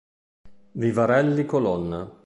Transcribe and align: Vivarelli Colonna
Vivarelli 0.71 1.45
Colonna 1.45 2.11